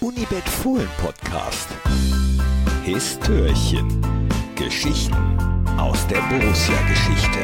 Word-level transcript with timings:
Unibet 0.00 0.48
Fohlen 0.48 0.88
Podcast. 0.96 1.68
Histörchen. 2.84 3.86
Geschichten 4.56 5.36
aus 5.78 6.06
der 6.06 6.20
Borussia-Geschichte. 6.22 7.38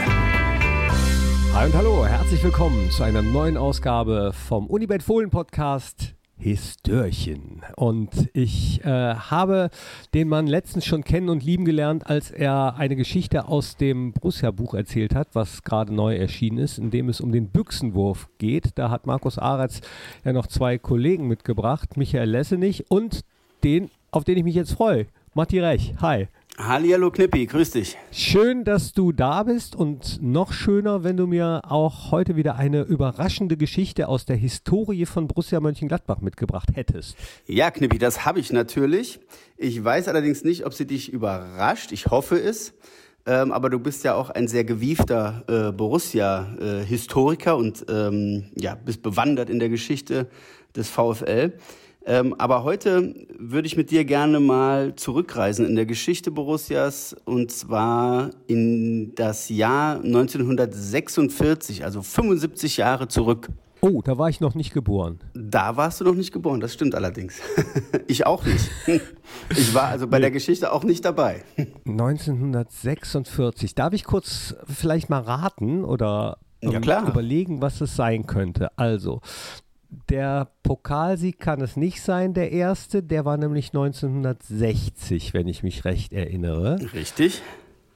Hi 1.53 1.67
und 1.67 1.75
hallo, 1.75 2.07
herzlich 2.07 2.43
willkommen 2.43 2.91
zu 2.91 3.03
einer 3.03 3.21
neuen 3.21 3.59
Ausgabe 3.59 4.33
vom 4.33 4.69
Unibet 4.69 5.03
Fohlen 5.03 5.29
Podcast 5.29 6.16
Histörchen. 6.39 7.63
Und 7.77 8.29
ich 8.33 8.85
äh, 8.85 9.15
habe 9.15 9.71
den 10.15 10.29
Mann 10.29 10.47
letztens 10.47 10.85
schon 10.85 11.03
kennen 11.03 11.29
und 11.29 11.43
lieben 11.43 11.65
gelernt, 11.65 12.07
als 12.07 12.31
er 12.31 12.77
eine 12.77 12.97
Geschichte 12.97 13.49
aus 13.49 13.77
dem 13.77 14.13
Borussia-Buch 14.13 14.75
erzählt 14.75 15.15
hat, 15.15 15.29
was 15.33 15.63
gerade 15.63 15.95
neu 15.95 16.15
erschienen 16.15 16.59
ist, 16.59 16.79
in 16.79 16.91
dem 16.91 17.09
es 17.09 17.21
um 17.21 17.33
den 17.33 17.49
Büchsenwurf 17.49 18.29
geht. 18.39 18.71
Da 18.77 18.91
hat 18.91 19.07
Markus 19.07 19.39
Aretz 19.39 19.81
ja 20.25 20.33
noch 20.33 20.47
zwei 20.47 20.79
Kollegen 20.79 21.27
mitgebracht, 21.27 21.97
Michael 21.97 22.31
Lessenich 22.31 22.91
und 22.91 23.25
den, 23.65 23.91
auf 24.11 24.25
den 24.25 24.37
ich 24.37 24.45
mich 24.45 24.55
jetzt 24.55 24.73
freue, 24.73 25.07
Matti 25.35 25.61
Rech. 25.61 25.95
Hi. 26.01 26.29
Hallihallo 26.59 27.11
Knippi, 27.11 27.45
grüß 27.45 27.73
dich. 27.73 27.99
Schön, 28.11 28.65
dass 28.65 28.93
du 28.93 29.13
da 29.13 29.43
bist 29.43 29.77
und 29.77 30.23
noch 30.23 30.55
schöner, 30.55 31.05
wenn 31.05 31.19
du 31.19 31.27
mir 31.27 31.61
auch 31.69 32.11
heute 32.13 32.35
wieder 32.35 32.57
eine 32.57 32.81
überraschende 32.83 33.59
Geschichte 33.59 34.09
aus 34.09 34.25
der 34.25 34.37
Historie 34.37 35.05
von 35.05 35.29
Borussia 35.29 35.61
Mönchengladbach 35.61 36.23
mitgebracht 36.23 36.71
hättest. 36.75 37.15
Ja, 37.47 37.71
Knippi, 37.71 37.99
das 37.99 38.25
habe 38.25 38.41
ich 38.41 38.53
natürlich. 38.53 39.21
Ich 39.59 39.85
weiß 39.85 40.09
allerdings 40.09 40.45
nicht, 40.45 40.65
ob 40.65 40.73
sie 40.73 40.87
dich 40.87 41.13
überrascht. 41.13 41.93
Ich 41.93 42.07
hoffe 42.07 42.41
es. 42.41 42.73
Ähm, 43.27 43.53
aber 43.53 43.69
du 43.69 43.79
bist 43.79 44.05
ja 44.05 44.15
auch 44.15 44.31
ein 44.31 44.49
sehr 44.49 44.65
gewiefter 44.65 45.45
äh, 45.49 45.73
Borussia-Historiker 45.73 47.51
äh, 47.51 47.55
und 47.55 47.85
ähm, 47.91 48.45
ja, 48.55 48.77
bist 48.77 49.03
bewandert 49.03 49.51
in 49.51 49.59
der 49.59 49.69
Geschichte 49.69 50.29
des 50.75 50.89
VfL. 50.89 51.53
Ähm, 52.09 52.35
aber 52.39 52.63
heute 52.63 53.27
würde 53.37 53.67
ich 53.67 53.77
mit 53.77 53.91
dir 53.91 54.05
gerne 54.05 54.39
mal 54.39 54.95
zurückreisen 54.95 55.67
in 55.67 55.75
der 55.75 55.87
Geschichte 55.87 56.31
Borussias 56.31 57.17
und 57.25 57.51
zwar 57.51 58.31
in 58.47 59.13
das 59.17 59.49
Jahr 59.49 59.97
1946, 59.97 61.85
also 61.85 62.03
75 62.03 62.77
Jahre 62.77 63.09
zurück. 63.09 63.49
Oh, 63.81 64.03
da 64.03 64.17
war 64.19 64.29
ich 64.29 64.41
noch 64.41 64.55
nicht 64.55 64.73
geboren. 64.73 65.19
Da 65.35 65.77
warst 65.77 66.01
du 66.01 66.05
noch 66.05 66.15
nicht 66.15 66.33
geboren, 66.33 66.61
das 66.61 66.75
stimmt 66.75 66.95
allerdings. 66.95 67.41
ich 68.07 68.25
auch 68.25 68.45
nicht. 68.45 68.71
Ich 69.51 69.75
war 69.75 69.89
also 69.89 70.07
bei 70.07 70.19
der 70.19 70.31
Geschichte 70.31 70.73
auch 70.73 70.83
nicht 70.83 71.05
dabei. 71.05 71.43
1946. 71.85 73.75
Darf 73.75 73.93
ich 73.93 74.05
kurz 74.05 74.55
vielleicht 74.67 75.11
mal 75.11 75.21
raten 75.21 75.85
oder 75.85 76.39
ja, 76.63 76.81
klar. 76.81 77.07
überlegen, 77.09 77.61
was 77.61 77.81
es 77.81 77.97
sein 77.97 78.27
könnte? 78.27 78.71
Also, 78.79 79.21
der 80.11 80.51
Pokalsieg 80.63 81.41
kann 81.41 81.61
es 81.61 81.77
nicht 81.77 82.01
sein, 82.03 82.35
der 82.35 82.53
erste. 82.53 83.03
Der 83.03 83.25
war 83.25 83.37
nämlich 83.37 83.69
1960, 83.69 85.35
wenn 85.35 85.49
ich 85.49 85.63
mich 85.63 85.85
recht 85.85 86.13
erinnere. 86.13 86.79
Richtig. 86.93 87.43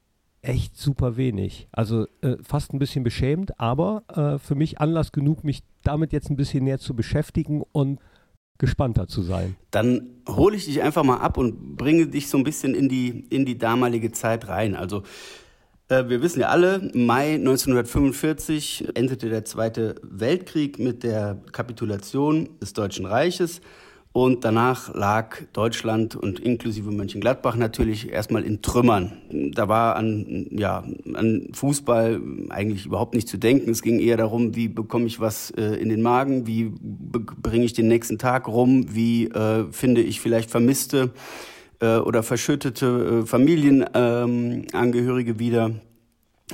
echt 0.46 0.76
super 0.76 1.16
wenig. 1.16 1.68
Also 1.72 2.06
äh, 2.22 2.36
fast 2.42 2.72
ein 2.72 2.78
bisschen 2.78 3.04
beschämt, 3.04 3.58
aber 3.58 4.04
äh, 4.08 4.38
für 4.38 4.54
mich 4.54 4.80
Anlass 4.80 5.12
genug, 5.12 5.44
mich 5.44 5.62
damit 5.82 6.12
jetzt 6.12 6.30
ein 6.30 6.36
bisschen 6.36 6.64
näher 6.64 6.78
zu 6.78 6.94
beschäftigen 6.94 7.62
und 7.72 7.98
gespannter 8.58 9.06
zu 9.06 9.22
sein. 9.22 9.56
Dann 9.70 10.08
hole 10.28 10.56
ich 10.56 10.64
dich 10.64 10.82
einfach 10.82 11.04
mal 11.04 11.18
ab 11.18 11.36
und 11.36 11.76
bringe 11.76 12.06
dich 12.06 12.28
so 12.28 12.38
ein 12.38 12.44
bisschen 12.44 12.74
in 12.74 12.88
die, 12.88 13.26
in 13.28 13.44
die 13.44 13.58
damalige 13.58 14.12
Zeit 14.12 14.48
rein. 14.48 14.74
Also 14.74 15.02
äh, 15.88 16.08
wir 16.08 16.22
wissen 16.22 16.40
ja 16.40 16.48
alle, 16.48 16.90
Mai 16.94 17.34
1945 17.34 18.88
endete 18.94 19.28
der 19.28 19.44
Zweite 19.44 19.96
Weltkrieg 20.02 20.78
mit 20.78 21.02
der 21.02 21.42
Kapitulation 21.52 22.48
des 22.60 22.72
Deutschen 22.72 23.04
Reiches. 23.04 23.60
Und 24.16 24.46
danach 24.46 24.94
lag 24.94 25.42
Deutschland 25.52 26.16
und 26.16 26.40
inklusive 26.40 26.90
Mönchengladbach 26.90 27.54
natürlich 27.54 28.10
erstmal 28.10 28.44
in 28.44 28.62
Trümmern. 28.62 29.12
Da 29.52 29.68
war 29.68 29.96
an, 29.96 30.46
ja, 30.52 30.84
an 31.12 31.48
Fußball 31.52 32.22
eigentlich 32.48 32.86
überhaupt 32.86 33.14
nicht 33.14 33.28
zu 33.28 33.36
denken. 33.36 33.68
Es 33.68 33.82
ging 33.82 34.00
eher 34.00 34.16
darum, 34.16 34.56
wie 34.56 34.68
bekomme 34.68 35.04
ich 35.04 35.20
was 35.20 35.50
äh, 35.50 35.74
in 35.74 35.90
den 35.90 36.00
Magen, 36.00 36.46
wie 36.46 36.72
bringe 36.72 37.66
ich 37.66 37.74
den 37.74 37.88
nächsten 37.88 38.16
Tag 38.16 38.48
rum, 38.48 38.86
wie 38.88 39.26
äh, 39.26 39.70
finde 39.70 40.00
ich 40.00 40.22
vielleicht 40.22 40.50
Vermisste 40.50 41.10
äh, 41.82 41.98
oder 41.98 42.22
verschüttete 42.22 43.24
äh, 43.24 43.26
Familienangehörige 43.26 45.32
ähm, 45.32 45.38
wieder. 45.38 45.72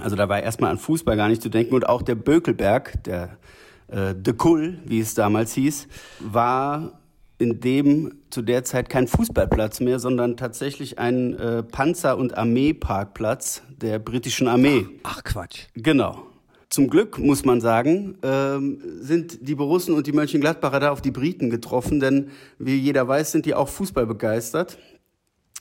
Also 0.00 0.16
da 0.16 0.28
war 0.28 0.42
erstmal 0.42 0.72
an 0.72 0.78
Fußball 0.78 1.16
gar 1.16 1.28
nicht 1.28 1.42
zu 1.42 1.48
denken. 1.48 1.76
Und 1.76 1.88
auch 1.88 2.02
der 2.02 2.16
Bökelberg, 2.16 3.04
der 3.04 3.38
äh, 3.86 4.16
De 4.16 4.34
Kull, 4.34 4.80
wie 4.84 4.98
es 4.98 5.14
damals 5.14 5.54
hieß, 5.54 5.86
war 6.18 6.98
in 7.42 7.60
dem 7.60 8.14
zu 8.30 8.40
der 8.40 8.62
Zeit 8.62 8.88
kein 8.88 9.08
Fußballplatz 9.08 9.80
mehr, 9.80 9.98
sondern 9.98 10.36
tatsächlich 10.36 10.98
ein 10.98 11.34
äh, 11.34 11.62
Panzer- 11.64 12.16
und 12.16 12.38
Armeeparkplatz 12.38 13.62
der 13.76 13.98
britischen 13.98 14.46
Armee. 14.46 14.86
Ach, 15.02 15.16
ach 15.18 15.24
Quatsch. 15.24 15.66
Genau. 15.74 16.22
Zum 16.70 16.88
Glück, 16.88 17.18
muss 17.18 17.44
man 17.44 17.60
sagen, 17.60 18.16
ähm, 18.22 18.78
sind 19.00 19.46
die 19.46 19.56
Borussen 19.56 19.94
und 19.94 20.06
die 20.06 20.12
Mönchengladbacher 20.12 20.80
da 20.80 20.90
auf 20.90 21.02
die 21.02 21.10
Briten 21.10 21.50
getroffen, 21.50 22.00
denn 22.00 22.30
wie 22.58 22.76
jeder 22.76 23.06
weiß, 23.06 23.32
sind 23.32 23.44
die 23.44 23.54
auch 23.54 23.68
Fußball 23.68 24.06
begeistert 24.06 24.78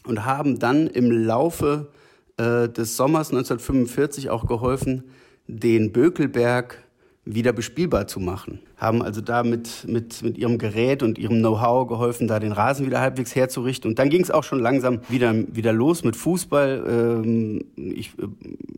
und 0.05 0.23
haben 0.23 0.59
dann 0.59 0.87
im 0.87 1.11
Laufe 1.11 1.91
äh, 2.37 2.69
des 2.69 2.95
Sommers 2.95 3.31
1945 3.31 4.29
auch 4.29 4.45
geholfen, 4.45 5.03
den 5.47 5.91
Bökelberg 5.91 6.81
wieder 7.25 7.53
bespielbar 7.53 8.07
zu 8.07 8.19
machen. 8.19 8.61
Haben 8.81 9.03
also 9.03 9.21
da 9.21 9.43
mit, 9.43 9.85
mit, 9.87 10.23
mit 10.23 10.39
ihrem 10.39 10.57
Gerät 10.57 11.03
und 11.03 11.19
ihrem 11.19 11.37
Know-how 11.37 11.87
geholfen, 11.87 12.27
da 12.27 12.39
den 12.39 12.51
Rasen 12.51 12.87
wieder 12.87 12.99
halbwegs 12.99 13.35
herzurichten. 13.35 13.91
Und 13.91 13.99
dann 13.99 14.09
ging 14.09 14.23
es 14.23 14.31
auch 14.31 14.43
schon 14.43 14.59
langsam 14.59 15.01
wieder, 15.07 15.35
wieder 15.35 15.71
los 15.71 16.03
mit 16.03 16.15
Fußball. 16.15 16.83
Ähm, 16.89 17.65
ich 17.75 18.07
äh, 18.17 18.27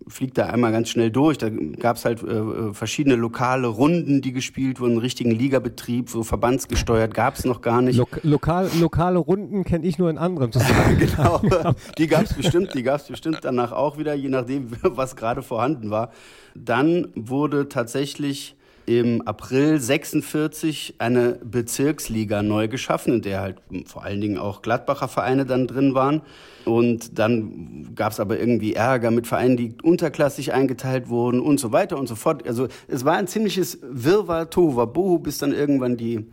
fliege 0.10 0.34
da 0.34 0.48
einmal 0.48 0.74
ganz 0.74 0.90
schnell 0.90 1.10
durch. 1.10 1.38
Da 1.38 1.50
gab 1.50 1.96
es 1.96 2.04
halt 2.04 2.22
äh, 2.22 2.74
verschiedene 2.74 3.16
lokale 3.16 3.68
Runden, 3.68 4.22
die 4.22 4.34
gespielt 4.34 4.82
wurden, 4.82 4.92
einen 4.92 5.00
richtigen 5.00 5.32
Ligabetrieb, 5.32 6.10
so 6.10 6.24
verbandsgesteuert 6.24 7.14
gab 7.14 7.36
es 7.36 7.46
noch 7.46 7.62
gar 7.62 7.82
nicht. 7.82 7.96
Lok 7.96 8.20
lokal, 8.24 8.70
lokale 8.82 9.20
Runden 9.20 9.64
kenne 9.64 9.88
ich 9.88 9.98
nur 9.98 10.10
in 10.10 10.18
anderen 10.18 10.52
Zusammenhängen. 10.52 11.00
genau, 11.16 11.42
die 11.98 12.08
gab 12.08 12.24
es 12.24 12.34
bestimmt, 12.34 12.74
die 12.74 12.84
gab 12.84 13.00
es 13.00 13.08
bestimmt 13.08 13.40
danach 13.44 13.72
auch 13.72 13.98
wieder, 13.98 14.14
je 14.16 14.28
nachdem, 14.28 14.68
was 14.82 15.16
gerade 15.16 15.42
vorhanden 15.42 15.92
war. 15.92 16.12
Dann 16.56 17.08
wurde 17.16 17.70
tatsächlich 17.70 18.58
im 18.86 19.22
April 19.22 19.80
46 19.80 20.96
eine 20.98 21.40
Bezirksliga 21.44 22.44
neu 22.44 22.68
geschaffen, 22.68 23.16
in 23.16 23.22
der 23.22 23.42
halt 23.42 23.58
vor 23.86 24.04
allen 24.04 24.22
Dingen 24.22 24.38
auch 24.38 24.62
Gladbacher 24.62 25.08
Vereine 25.08 25.46
dann 25.46 25.68
drin 25.68 25.96
waren. 25.96 26.22
Und 26.66 27.20
dann 27.20 27.94
gab 27.96 28.12
es 28.12 28.20
aber 28.20 28.40
irgendwie 28.40 28.74
Ärger 28.74 29.12
mit 29.12 29.28
Vereinen, 29.28 29.58
die 29.58 29.76
unterklassig 29.82 30.54
eingeteilt 30.54 31.10
wurden 31.10 31.42
und 31.42 31.60
so 31.60 31.72
weiter 31.72 31.98
und 31.98 32.08
so 32.08 32.16
fort. 32.16 32.48
Also 32.48 32.68
es 32.88 33.06
war 33.06 33.18
ein 33.18 33.28
ziemliches 33.28 33.80
Wirrwarr, 33.82 34.50
Tohuwabohu, 34.50 35.20
bis 35.20 35.38
dann 35.38 35.54
irgendwann 35.54 35.98
die 35.98 36.26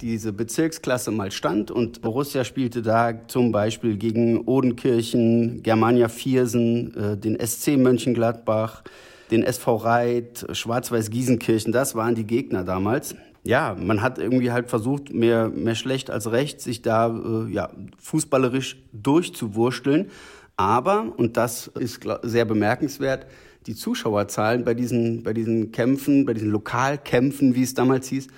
diese 0.00 0.32
Bezirksklasse 0.32 1.10
mal 1.10 1.30
stand 1.32 1.70
und 1.70 2.02
Borussia 2.02 2.44
spielte 2.44 2.82
da 2.82 3.26
zum 3.26 3.52
Beispiel 3.52 3.96
gegen 3.96 4.42
Odenkirchen, 4.42 5.62
Germania 5.62 6.08
Viersen, 6.08 6.94
äh, 6.94 7.16
den 7.16 7.38
SC 7.44 7.76
Mönchengladbach, 7.76 8.82
den 9.30 9.42
SV 9.42 9.76
Reit, 9.76 10.46
Schwarz-Weiß 10.52 11.10
Giesenkirchen, 11.10 11.72
das 11.72 11.94
waren 11.94 12.14
die 12.14 12.24
Gegner 12.24 12.64
damals. 12.64 13.14
Ja, 13.44 13.76
man 13.78 14.02
hat 14.02 14.18
irgendwie 14.18 14.52
halt 14.52 14.68
versucht, 14.68 15.12
mehr, 15.12 15.48
mehr 15.48 15.74
schlecht 15.74 16.10
als 16.10 16.30
recht, 16.30 16.60
sich 16.60 16.82
da 16.82 17.08
äh, 17.08 17.52
ja, 17.52 17.70
fußballerisch 17.98 18.76
durchzuwursteln. 18.92 20.10
Aber, 20.56 21.14
und 21.16 21.36
das 21.36 21.68
ist 21.68 22.00
sehr 22.24 22.44
bemerkenswert, 22.44 23.26
die 23.66 23.74
Zuschauerzahlen 23.74 24.64
bei 24.64 24.74
diesen, 24.74 25.22
bei 25.22 25.32
diesen 25.32 25.72
Kämpfen, 25.72 26.26
bei 26.26 26.34
diesen 26.34 26.50
Lokalkämpfen, 26.50 27.54
wie 27.54 27.62
es 27.62 27.74
damals 27.74 28.08
hieß, 28.08 28.28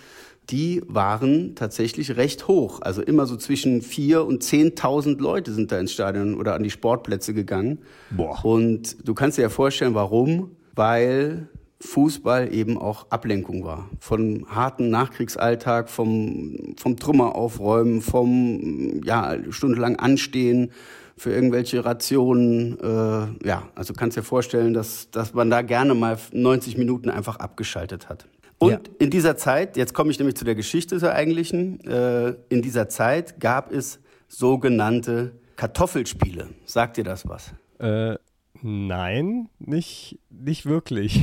die 0.51 0.83
waren 0.87 1.55
tatsächlich 1.55 2.17
recht 2.17 2.49
hoch. 2.49 2.81
Also 2.83 3.03
immer 3.03 3.27
so 3.27 3.37
zwischen 3.37 3.83
vier 3.83 4.25
und 4.25 4.43
zehntausend 4.43 5.21
Leute 5.21 5.53
sind 5.53 5.71
da 5.71 5.79
ins 5.79 5.93
Stadion 5.93 6.35
oder 6.35 6.55
an 6.55 6.63
die 6.63 6.71
Sportplätze 6.71 7.35
gegangen. 7.35 7.79
Boah. 8.11 8.45
Und 8.45 8.97
du 9.07 9.15
kannst 9.15 9.39
dir 9.39 9.43
ja 9.43 9.49
vorstellen, 9.49 9.95
warum 9.95 10.51
weil 10.81 11.47
Fußball 11.83 12.55
eben 12.55 12.79
auch 12.79 13.11
Ablenkung 13.11 13.65
war. 13.65 13.91
Von 13.99 14.47
harten 14.49 14.89
Nachkriegsalltag, 14.89 15.91
vom, 15.91 16.75
vom 16.79 16.97
Trümmer 16.97 17.35
aufräumen, 17.35 18.01
vom 18.01 19.03
ja, 19.05 19.37
stundenlang 19.51 19.97
anstehen 19.97 20.73
für 21.19 21.33
irgendwelche 21.33 21.85
Rationen. 21.85 22.79
Äh, 22.81 23.47
ja, 23.47 23.69
also 23.75 23.93
kannst 23.93 24.17
dir 24.17 24.23
vorstellen, 24.23 24.73
dass, 24.73 25.11
dass 25.11 25.35
man 25.35 25.51
da 25.51 25.61
gerne 25.61 25.95
mal 25.95 26.17
90 26.33 26.79
Minuten 26.79 27.11
einfach 27.11 27.37
abgeschaltet 27.37 28.09
hat. 28.09 28.27
Und 28.57 28.71
Ja. 28.71 28.79
in 28.99 29.11
dieser 29.11 29.37
Zeit, 29.37 29.77
jetzt 29.77 29.93
komme 29.93 30.11
ich 30.11 30.19
nämlich 30.19 30.37
zu 30.37 30.47
der 30.47 30.55
Geschichte 30.55 30.99
der 30.99 31.15
eigentlichen, 31.15 31.81
äh, 31.87 32.37
in 32.49 32.63
dieser 32.63 32.89
Zeit 32.89 33.39
gab 33.39 33.71
es 33.71 34.01
sogenannte 34.29 35.33
Kartoffelspiele. 35.57 36.49
Sagt 36.65 36.97
dir 36.97 37.05
das 37.05 37.29
was? 37.29 37.53
Äh, 37.79 38.17
nein, 38.63 39.49
nicht, 39.59 40.19
nicht 40.31 40.67
wirklich. 40.67 41.23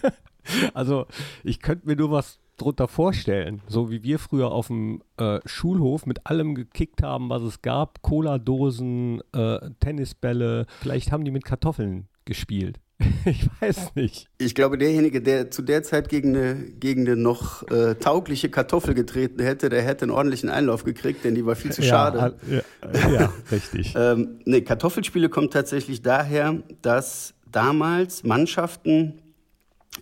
also 0.74 1.06
ich 1.44 1.60
könnte 1.60 1.86
mir 1.86 1.96
nur 1.96 2.10
was 2.10 2.40
drunter 2.56 2.88
vorstellen. 2.88 3.62
So 3.66 3.90
wie 3.90 4.02
wir 4.02 4.18
früher 4.18 4.52
auf 4.52 4.66
dem 4.66 5.02
äh, 5.16 5.40
Schulhof 5.46 6.06
mit 6.06 6.26
allem 6.26 6.54
gekickt 6.54 7.02
haben, 7.02 7.30
was 7.30 7.42
es 7.42 7.62
gab. 7.62 8.02
Cola-Dosen, 8.02 9.22
äh, 9.32 9.70
Tennisbälle. 9.80 10.66
Vielleicht 10.80 11.10
haben 11.10 11.24
die 11.24 11.30
mit 11.30 11.44
Kartoffeln 11.44 12.08
gespielt. 12.24 12.78
ich 13.24 13.48
weiß 13.60 13.94
nicht. 13.94 14.28
Ich 14.38 14.54
glaube, 14.54 14.76
derjenige, 14.76 15.22
der 15.22 15.50
zu 15.50 15.62
der 15.62 15.82
Zeit 15.82 16.08
gegen 16.08 16.36
eine, 16.36 16.54
gegen 16.54 17.06
eine 17.06 17.16
noch 17.16 17.68
äh, 17.70 17.94
taugliche 17.94 18.50
Kartoffel 18.50 18.94
getreten 18.94 19.42
hätte, 19.42 19.68
der 19.68 19.82
hätte 19.82 20.04
einen 20.04 20.12
ordentlichen 20.12 20.48
Einlauf 20.48 20.84
gekriegt, 20.84 21.24
denn 21.24 21.34
die 21.34 21.44
war 21.46 21.56
viel 21.56 21.72
zu 21.72 21.82
schade. 21.82 22.36
Ja, 22.48 22.60
ja, 22.92 23.10
ja 23.10 23.32
richtig. 23.50 23.94
Ähm, 23.96 24.40
nee, 24.44 24.60
Kartoffelspiele 24.60 25.28
kommt 25.28 25.52
tatsächlich 25.52 26.02
daher, 26.02 26.58
dass 26.82 27.34
damals 27.50 28.22
Mannschaften 28.22 29.20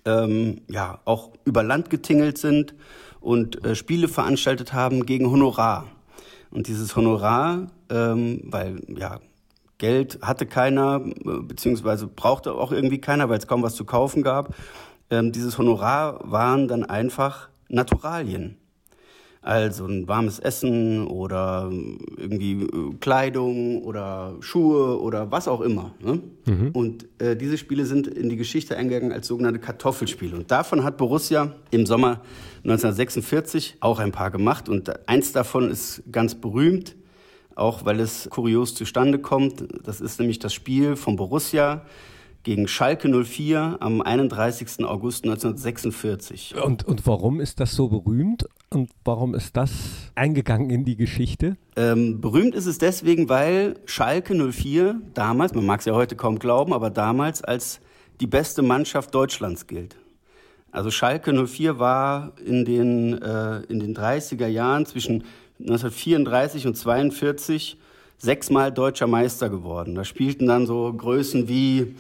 ähm, 0.04 0.62
ja 0.68 1.00
auch 1.04 1.32
über 1.44 1.62
Land 1.62 1.90
getingelt 1.90 2.38
sind 2.38 2.74
und 3.20 3.64
äh, 3.64 3.74
Spiele 3.74 4.08
veranstaltet 4.08 4.72
haben 4.72 5.06
gegen 5.06 5.30
Honorar. 5.30 5.86
Und 6.50 6.66
dieses 6.66 6.96
Honorar, 6.96 7.70
ähm, 7.90 8.40
weil 8.44 8.80
ja 8.88 9.20
Geld 9.78 10.18
hatte 10.22 10.44
keiner, 10.46 11.00
äh, 11.04 11.42
beziehungsweise 11.42 12.08
brauchte 12.08 12.52
auch 12.52 12.72
irgendwie 12.72 13.00
keiner, 13.00 13.28
weil 13.28 13.38
es 13.38 13.46
kaum 13.46 13.62
was 13.62 13.74
zu 13.74 13.84
kaufen 13.84 14.22
gab. 14.22 14.54
Ähm, 15.10 15.32
dieses 15.32 15.56
Honorar 15.56 16.20
waren 16.30 16.68
dann 16.68 16.84
einfach 16.84 17.48
Naturalien. 17.68 18.56
Also 19.40 19.86
ein 19.86 20.08
warmes 20.08 20.40
Essen 20.40 21.06
oder 21.06 21.70
irgendwie 22.16 22.64
äh, 22.64 22.94
Kleidung 23.00 23.82
oder 23.84 24.34
Schuhe 24.40 25.00
oder 25.00 25.30
was 25.30 25.46
auch 25.46 25.60
immer. 25.60 25.92
Ne? 26.00 26.20
Und 26.72 27.06
äh, 27.18 27.36
diese 27.36 27.56
Spiele 27.56 27.86
sind 27.86 28.08
in 28.08 28.28
die 28.28 28.36
Geschichte 28.36 28.76
eingegangen 28.76 29.12
als 29.12 29.28
sogenannte 29.28 29.60
Kartoffelspiele. 29.60 30.34
Und 30.34 30.50
davon 30.50 30.82
hat 30.82 30.96
Borussia 30.96 31.52
im 31.70 31.86
Sommer 31.86 32.20
1946 32.64 33.76
auch 33.78 34.00
ein 34.00 34.10
paar 34.10 34.32
gemacht. 34.32 34.68
Und 34.68 35.08
eins 35.08 35.32
davon 35.32 35.70
ist 35.70 36.02
ganz 36.10 36.34
berühmt, 36.34 36.96
auch 37.58 37.84
weil 37.84 38.00
es 38.00 38.28
kurios 38.30 38.74
zustande 38.74 39.18
kommt. 39.18 39.64
Das 39.84 40.00
ist 40.00 40.18
nämlich 40.18 40.38
das 40.38 40.54
Spiel 40.54 40.96
von 40.96 41.16
Borussia 41.16 41.82
gegen 42.44 42.68
Schalke 42.68 43.08
04 43.08 43.76
am 43.80 44.00
31. 44.00 44.84
August 44.84 45.24
1946. 45.24 46.54
Und, 46.62 46.84
und 46.84 47.06
warum 47.06 47.40
ist 47.40 47.60
das 47.60 47.72
so 47.72 47.88
berühmt? 47.88 48.48
Und 48.70 48.90
warum 49.04 49.34
ist 49.34 49.56
das 49.56 49.70
eingegangen 50.14 50.70
in 50.70 50.84
die 50.84 50.96
Geschichte? 50.96 51.56
Ähm, 51.76 52.20
berühmt 52.20 52.54
ist 52.54 52.66
es 52.66 52.78
deswegen, 52.78 53.28
weil 53.28 53.74
Schalke 53.86 54.34
04 54.34 55.00
damals, 55.14 55.54
man 55.54 55.66
mag 55.66 55.80
es 55.80 55.86
ja 55.86 55.94
heute 55.94 56.16
kaum 56.16 56.38
glauben, 56.38 56.72
aber 56.72 56.90
damals 56.90 57.42
als 57.42 57.80
die 58.20 58.26
beste 58.26 58.62
Mannschaft 58.62 59.14
Deutschlands 59.14 59.66
gilt. 59.66 59.96
Also 60.70 60.90
Schalke 60.90 61.32
04 61.46 61.78
war 61.78 62.32
in 62.44 62.64
den, 62.64 63.20
äh, 63.20 63.60
in 63.68 63.80
den 63.80 63.94
30er 63.94 64.46
Jahren 64.46 64.86
zwischen 64.86 65.24
1934 65.60 66.66
und 66.66 66.76
42 66.76 67.76
sechsmal 68.18 68.72
deutscher 68.72 69.06
Meister 69.06 69.48
geworden. 69.48 69.94
Da 69.94 70.04
spielten 70.04 70.46
dann 70.46 70.66
so 70.66 70.92
Größen 70.92 71.48
wie 71.48 71.94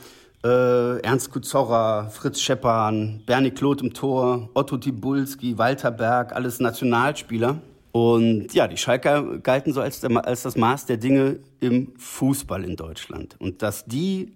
äh, 0.44 1.00
Ernst 1.00 1.30
Kuzorra, 1.30 2.10
Fritz 2.10 2.40
Scheppan, 2.40 3.22
Bernie 3.26 3.50
Kloth 3.50 3.82
im 3.82 3.92
Tor, 3.92 4.50
Otto 4.54 4.76
Tibulski, 4.76 5.58
Walter 5.58 5.90
Berg, 5.90 6.32
alles 6.34 6.60
Nationalspieler. 6.60 7.60
Und 7.92 8.52
ja, 8.52 8.68
die 8.68 8.76
Schalker 8.76 9.38
galten 9.38 9.72
so 9.72 9.80
als, 9.80 10.00
der, 10.00 10.24
als 10.24 10.42
das 10.42 10.56
Maß 10.56 10.86
der 10.86 10.98
Dinge 10.98 11.40
im 11.60 11.92
Fußball 11.96 12.64
in 12.64 12.76
Deutschland. 12.76 13.36
Und 13.38 13.62
dass 13.62 13.86
die 13.86 14.32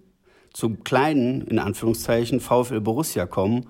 zum 0.52 0.84
kleinen, 0.84 1.42
in 1.42 1.58
Anführungszeichen, 1.58 2.40
VfL 2.40 2.80
Borussia 2.80 3.26
kommen, 3.26 3.66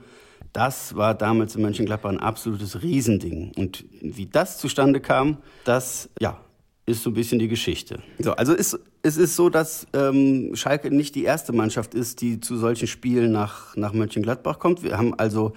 das 0.52 0.94
war 0.94 1.14
damals 1.14 1.56
in 1.56 1.62
Mönchengladbach 1.62 2.10
ein 2.10 2.20
absolutes 2.20 2.82
Riesending. 2.82 3.52
Und 3.56 3.84
wie 4.00 4.26
das 4.26 4.58
zustande 4.58 5.00
kam, 5.00 5.38
das, 5.64 6.10
ja, 6.20 6.40
ist 6.84 7.02
so 7.02 7.10
ein 7.10 7.14
bisschen 7.14 7.38
die 7.38 7.48
Geschichte. 7.48 8.02
So, 8.18 8.32
also 8.32 8.52
ist, 8.52 8.78
es 9.02 9.16
ist 9.16 9.36
so, 9.36 9.48
dass 9.48 9.86
ähm, 9.92 10.54
Schalke 10.54 10.90
nicht 10.90 11.14
die 11.14 11.24
erste 11.24 11.52
Mannschaft 11.52 11.94
ist, 11.94 12.20
die 12.20 12.40
zu 12.40 12.56
solchen 12.56 12.86
Spielen 12.86 13.32
nach, 13.32 13.76
nach 13.76 13.92
Mönchengladbach 13.92 14.58
kommt. 14.58 14.82
Wir 14.82 14.98
haben 14.98 15.14
also 15.14 15.52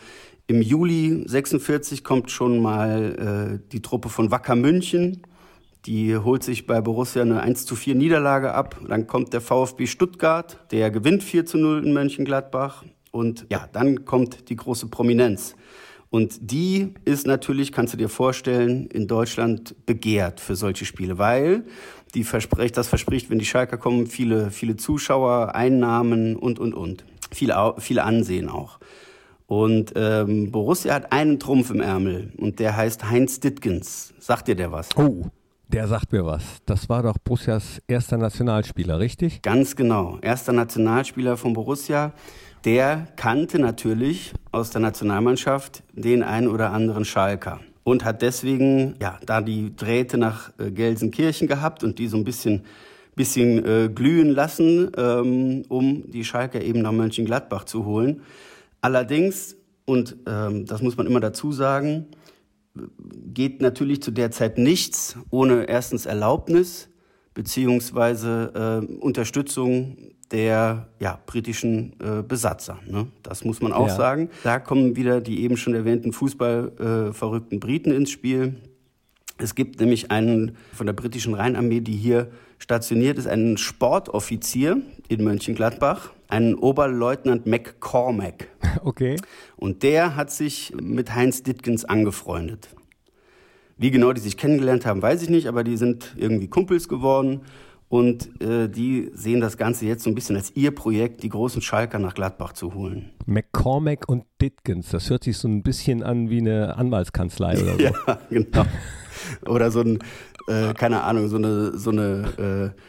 im 0.48 0.62
Juli 0.62 1.24
46 1.26 2.04
kommt 2.04 2.30
schon 2.30 2.62
mal 2.62 3.60
äh, 3.60 3.72
die 3.72 3.82
Truppe 3.82 4.10
von 4.10 4.30
Wacker 4.32 4.56
München. 4.56 5.24
Die 5.88 6.16
holt 6.18 6.44
sich 6.44 6.68
bei 6.68 6.82
Borussia 6.82 7.24
eine 7.24 7.42
1 7.42 7.66
zu 7.66 7.76
4 7.76 7.96
Niederlage 7.96 8.54
ab. 8.54 8.80
Dann 8.88 9.08
kommt 9.08 9.34
der 9.34 9.42
VfB 9.42 9.88
Stuttgart, 9.88 10.60
der 10.72 10.92
gewinnt 10.92 11.24
4 11.24 11.46
zu 11.46 11.58
0 11.58 11.86
in 11.86 11.94
Mönchengladbach. 11.94 12.84
Und 13.16 13.46
ja, 13.50 13.70
dann 13.72 14.04
kommt 14.04 14.50
die 14.50 14.58
große 14.58 14.88
Prominenz. 14.88 15.56
Und 16.10 16.52
die 16.52 16.94
ist 17.06 17.26
natürlich, 17.26 17.72
kannst 17.72 17.94
du 17.94 17.98
dir 17.98 18.10
vorstellen, 18.10 18.88
in 18.88 19.08
Deutschland 19.08 19.74
begehrt 19.86 20.42
für 20.42 20.58
solche 20.58 20.86
Spiele, 20.86 21.18
weil 21.18 21.64
die 22.14 22.26
verspricht, 22.26 22.76
das 22.76 22.90
verspricht, 22.90 23.30
wenn 23.30 23.40
die 23.40 23.46
Schalker 23.46 23.78
kommen, 23.78 24.08
viele, 24.08 24.52
viele 24.52 24.76
Zuschauer, 24.76 25.56
Einnahmen 25.56 26.36
und, 26.36 26.60
und, 26.60 26.74
und. 26.74 27.06
Viel, 27.32 27.54
viel 27.78 28.00
Ansehen 28.00 28.50
auch. 28.50 28.80
Und 29.48 29.94
ähm, 29.96 30.52
Borussia 30.52 30.94
hat 30.94 31.14
einen 31.14 31.40
Trumpf 31.40 31.70
im 31.70 31.80
Ärmel 31.80 32.34
und 32.38 32.60
der 32.60 32.76
heißt 32.76 33.10
Heinz 33.10 33.40
Dittgens. 33.40 34.14
Sagt 34.20 34.50
dir 34.50 34.56
der 34.56 34.74
was? 34.74 34.90
Oh, 34.98 35.28
der 35.70 35.88
sagt 35.88 36.12
mir 36.12 36.26
was. 36.26 36.44
Das 36.66 36.90
war 36.90 37.04
doch 37.04 37.18
Borussias 37.18 37.82
erster 37.88 38.18
Nationalspieler, 38.18 39.00
richtig? 39.00 39.42
Ganz 39.42 39.76
genau. 39.76 40.20
Erster 40.22 40.52
Nationalspieler 40.52 41.38
von 41.38 41.54
Borussia. 41.54 42.14
Der 42.66 43.08
kannte 43.16 43.60
natürlich 43.60 44.34
aus 44.52 44.72
der 44.72 44.82
Nationalmannschaft 44.82 45.84
den 45.94 46.24
einen 46.24 46.48
oder 46.48 46.72
anderen 46.72 47.06
Schalker 47.06 47.60
und 47.84 48.04
hat 48.04 48.24
deswegen 48.24 48.96
ja 49.00 49.20
da 49.24 49.42
die 49.42 49.76
Drähte 49.76 50.18
nach 50.18 50.52
äh, 50.58 50.72
Gelsenkirchen 50.72 51.48
gehabt 51.48 51.84
und 51.84 52.00
die 52.00 52.08
so 52.08 52.18
ein 52.18 52.24
bisschen 52.24 52.64
bisschen 53.16 53.64
äh, 53.64 53.90
glühen 53.94 54.30
lassen, 54.30 54.92
ähm, 54.98 55.64
um 55.70 56.10
die 56.10 56.26
Schalker 56.26 56.62
eben 56.62 56.82
nach 56.82 56.92
Mönchengladbach 56.92 57.66
zu 57.66 57.86
holen. 57.86 58.24
Allerdings 58.82 59.56
und 59.86 60.18
ähm, 60.28 60.66
das 60.66 60.82
muss 60.82 60.98
man 60.98 61.06
immer 61.06 61.20
dazu 61.20 61.52
sagen, 61.52 62.08
geht 63.32 63.62
natürlich 63.62 64.02
zu 64.02 64.10
der 64.10 64.32
Zeit 64.32 64.58
nichts 64.58 65.18
ohne 65.30 65.66
erstens 65.66 66.08
Erlaubnis 66.08 66.90
beziehungsweise 67.36 68.82
äh, 68.90 68.94
Unterstützung 68.96 69.98
der 70.32 70.88
ja, 71.00 71.20
britischen 71.28 71.94
äh, 72.00 72.24
Besatzer. 72.24 72.80
Ne? 72.88 73.08
Das 73.22 73.46
muss 73.46 73.62
man 73.62 73.72
auch 73.72 73.88
Ja. 73.90 73.96
sagen. 73.96 74.30
Da 74.44 74.58
kommen 74.60 74.96
wieder 74.96 75.22
die 75.22 75.44
eben 75.44 75.56
schon 75.56 75.76
erwähnten 75.76 76.14
Fußballverrückten 76.14 77.58
äh, 77.58 77.60
Briten 77.60 77.92
ins 77.92 78.10
Spiel. 78.10 78.56
Es 79.38 79.54
gibt 79.54 79.80
nämlich 79.80 80.10
einen 80.12 80.58
von 80.74 80.88
der 80.88 80.94
britischen 80.94 81.34
Rheinarmee, 81.36 81.82
die 81.82 81.96
hier 81.96 82.32
stationiert 82.58 83.18
ist, 83.18 83.28
einen 83.28 83.58
Sportoffizier 83.58 84.82
in 85.10 85.24
Mönchengladbach, 85.24 86.12
einen 86.28 86.56
Oberleutnant 86.56 87.46
McCormack. 87.46 88.48
Okay. 88.84 89.16
Und 89.56 89.84
der 89.84 90.16
hat 90.16 90.32
sich 90.32 90.74
mit 90.80 91.16
Heinz 91.16 91.42
Dittgens 91.44 91.86
angefreundet. 91.86 92.70
Wie 93.78 93.92
genau 93.92 94.14
die 94.14 94.22
sich 94.22 94.38
kennengelernt 94.38 94.86
haben, 94.86 95.02
weiß 95.02 95.22
ich 95.22 95.30
nicht, 95.30 95.48
aber 95.48 95.64
die 95.64 95.78
sind 95.78 96.16
irgendwie 96.18 96.48
Kumpels 96.48 96.88
geworden 96.88 97.42
und 97.90 98.42
äh, 98.42 98.68
die 98.68 99.12
sehen 99.14 99.42
das 99.42 99.58
Ganze 99.58 99.86
jetzt 99.86 100.04
so 100.04 100.10
ein 100.10 100.16
bisschen 100.16 100.36
als 100.36 100.52
ihr 100.56 100.74
Projekt, 100.74 101.24
die 101.24 101.30
großen 101.30 101.62
Schalker 101.62 102.00
nach 102.00 102.14
Gladbach 102.14 102.54
zu 102.54 102.74
holen. 102.74 103.12
McCormack 103.26 104.08
und 104.08 104.26
Ditkins, 104.42 104.90
das 104.90 105.10
hört 105.10 105.24
sich 105.24 105.38
so 105.38 105.48
ein 105.48 105.62
bisschen 105.62 106.04
an 106.04 106.30
wie 106.30 106.40
eine 106.40 106.78
Anwaltskanzlei 106.78 107.62
oder 107.62 107.74
so. 107.78 107.80
Ja, 107.80 108.20
genau. 108.30 108.66
Oder 109.48 109.72
so 109.72 109.82
ein, 109.82 110.00
äh, 110.48 110.74
keine 110.74 111.04
Ahnung, 111.04 111.28
so 111.28 111.38
eine, 111.38 111.78
so 111.78 111.92
eine, 111.92 112.74
äh, 112.76 112.82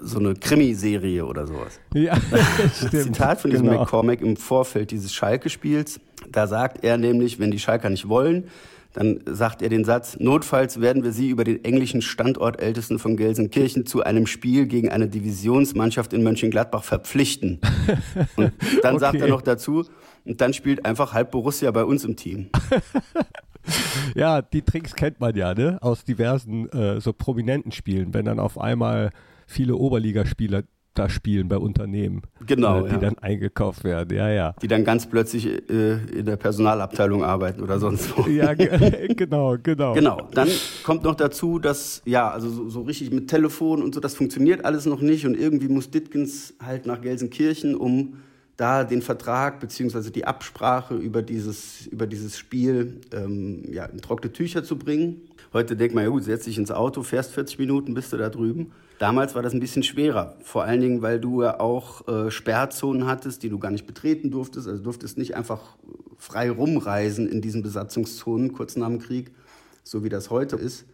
so 0.00 0.18
eine 0.18 0.34
Krimiserie 0.34 1.24
oder 1.24 1.46
sowas. 1.46 1.80
Ja, 1.94 2.16
stimmt. 2.74 3.04
Zitat 3.04 3.40
von 3.40 3.50
diesem 3.50 3.66
genau. 3.66 3.80
McCormack 3.80 4.20
im 4.20 4.36
Vorfeld 4.36 4.90
dieses 4.90 5.12
Schalke-Spiels. 5.12 6.00
Da 6.30 6.46
sagt 6.46 6.84
er 6.84 6.96
nämlich, 6.96 7.38
wenn 7.38 7.50
die 7.50 7.58
Schalker 7.58 7.90
nicht 7.90 8.08
wollen, 8.08 8.44
dann 8.94 9.20
sagt 9.26 9.62
er 9.62 9.68
den 9.68 9.84
Satz, 9.84 10.18
notfalls 10.18 10.80
werden 10.80 11.04
wir 11.04 11.12
sie 11.12 11.28
über 11.28 11.44
den 11.44 11.62
englischen 11.64 12.02
Standortältesten 12.02 12.98
von 12.98 13.16
Gelsenkirchen 13.16 13.86
zu 13.86 14.02
einem 14.02 14.26
Spiel 14.26 14.66
gegen 14.66 14.88
eine 14.88 15.08
Divisionsmannschaft 15.08 16.12
in 16.12 16.22
Mönchengladbach 16.22 16.82
verpflichten. 16.82 17.60
Und 18.36 18.52
dann 18.82 18.98
sagt 18.98 19.16
er 19.16 19.22
Okay. 19.22 19.30
noch 19.30 19.42
dazu, 19.42 19.84
und 20.24 20.40
dann 20.40 20.52
spielt 20.52 20.84
einfach 20.84 21.12
halb 21.12 21.30
Borussia 21.30 21.70
bei 21.70 21.84
uns 21.84 22.04
im 22.04 22.16
Team. 22.16 22.50
Ja, 24.14 24.40
die 24.40 24.62
Tricks 24.62 24.94
kennt 24.94 25.20
man 25.20 25.36
ja, 25.36 25.52
ne? 25.52 25.76
Aus 25.82 26.02
diversen 26.02 26.70
äh, 26.70 27.02
so 27.02 27.12
prominenten 27.12 27.70
Spielen, 27.70 28.14
wenn 28.14 28.24
dann 28.24 28.38
auf 28.38 28.58
einmal 28.58 29.10
viele 29.46 29.76
Oberligaspieler 29.76 30.62
Computerspielen 30.98 31.48
bei 31.48 31.56
Unternehmen. 31.58 32.22
Genau, 32.46 32.84
äh, 32.84 32.88
Die 32.88 32.94
ja. 32.94 33.00
dann 33.00 33.18
eingekauft 33.18 33.84
werden, 33.84 34.16
ja, 34.16 34.28
ja. 34.30 34.54
Die 34.60 34.68
dann 34.68 34.84
ganz 34.84 35.08
plötzlich 35.08 35.46
äh, 35.46 35.92
in 36.12 36.26
der 36.26 36.36
Personalabteilung 36.36 37.22
arbeiten 37.22 37.62
oder 37.62 37.78
sonst 37.78 38.16
wo. 38.16 38.28
Ja, 38.28 38.54
ge- 38.58 39.14
genau, 39.16 39.56
genau. 39.62 39.94
Genau, 39.94 40.28
dann 40.32 40.48
kommt 40.82 41.04
noch 41.04 41.14
dazu, 41.14 41.58
dass, 41.58 42.02
ja, 42.04 42.30
also 42.30 42.48
so, 42.50 42.68
so 42.68 42.82
richtig 42.82 43.12
mit 43.12 43.28
Telefon 43.28 43.82
und 43.82 43.94
so, 43.94 44.00
das 44.00 44.14
funktioniert 44.14 44.64
alles 44.64 44.86
noch 44.86 45.00
nicht 45.00 45.24
und 45.26 45.36
irgendwie 45.38 45.68
muss 45.68 45.90
Ditkins 45.90 46.54
halt 46.64 46.86
nach 46.86 47.00
Gelsenkirchen, 47.00 47.74
um 47.74 48.14
da 48.56 48.82
den 48.82 49.02
Vertrag 49.02 49.60
beziehungsweise 49.60 50.10
die 50.10 50.24
Absprache 50.24 50.96
über 50.96 51.22
dieses, 51.22 51.86
über 51.86 52.08
dieses 52.08 52.36
Spiel 52.36 53.00
ähm, 53.12 53.62
ja, 53.70 53.84
in 53.84 54.00
trockene 54.00 54.32
Tücher 54.32 54.64
zu 54.64 54.76
bringen. 54.76 55.20
Heute 55.52 55.76
denkt 55.76 55.94
man, 55.94 56.02
ja 56.02 56.10
gut, 56.10 56.24
setz 56.24 56.44
dich 56.44 56.58
ins 56.58 56.72
Auto, 56.72 57.02
fährst 57.04 57.32
40 57.32 57.60
Minuten, 57.60 57.94
bist 57.94 58.12
du 58.12 58.16
da 58.16 58.28
drüben. 58.28 58.72
Damals 58.98 59.36
war 59.36 59.42
das 59.42 59.52
ein 59.52 59.60
bisschen 59.60 59.84
schwerer, 59.84 60.34
vor 60.42 60.64
allen 60.64 60.80
Dingen, 60.80 61.02
weil 61.02 61.20
du 61.20 61.42
ja 61.42 61.60
auch 61.60 62.06
äh, 62.08 62.30
Sperrzonen 62.30 63.06
hattest, 63.06 63.42
die 63.44 63.48
du 63.48 63.58
gar 63.58 63.70
nicht 63.70 63.86
betreten 63.86 64.30
durftest. 64.30 64.66
Also 64.66 64.78
du 64.78 64.84
durftest 64.84 65.18
nicht 65.18 65.36
einfach 65.36 65.76
frei 66.16 66.50
rumreisen 66.50 67.28
in 67.28 67.40
diesen 67.40 67.62
Besatzungszonen 67.62 68.52
kurz 68.52 68.76
nach 68.76 68.88
dem 68.88 68.98
Krieg, 68.98 69.30
so 69.84 70.02
wie 70.02 70.08
das 70.08 70.30
heute 70.30 70.56
ist. 70.56 70.84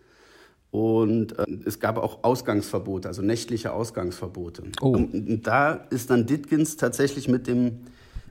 Und 0.70 1.38
äh, 1.38 1.46
es 1.64 1.80
gab 1.80 1.96
auch 1.96 2.24
Ausgangsverbote, 2.24 3.08
also 3.08 3.22
nächtliche 3.22 3.72
Ausgangsverbote. 3.72 4.64
Oh. 4.82 4.88
Und, 4.88 5.14
und 5.14 5.46
da 5.46 5.72
ist 5.72 6.10
dann 6.10 6.26
Ditkins 6.26 6.76
tatsächlich 6.76 7.26
mit 7.28 7.46
dem, 7.46 7.80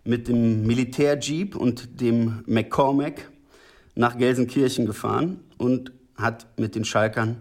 mit 0.04 0.28
dem 0.28 0.68
Militärjeep 0.68 1.56
und 1.56 2.00
dem 2.00 2.44
McCormack 2.46 3.32
nach 3.96 4.18
Gelsenkirchen 4.18 4.86
gefahren 4.86 5.40
und 5.58 5.94
hat 6.16 6.48
mit 6.60 6.76
den 6.76 6.86
Schalkern 6.86 7.38